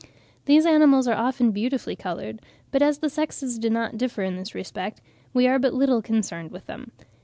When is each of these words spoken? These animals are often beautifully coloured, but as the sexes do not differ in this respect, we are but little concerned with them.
These 0.45 0.65
animals 0.65 1.07
are 1.07 1.13
often 1.15 1.51
beautifully 1.51 1.95
coloured, 1.95 2.41
but 2.71 2.81
as 2.81 2.97
the 2.97 3.07
sexes 3.11 3.59
do 3.59 3.69
not 3.69 3.99
differ 3.99 4.23
in 4.23 4.35
this 4.35 4.55
respect, 4.55 4.99
we 5.31 5.45
are 5.45 5.59
but 5.59 5.75
little 5.75 6.01
concerned 6.01 6.49
with 6.49 6.65
them. 6.65 6.91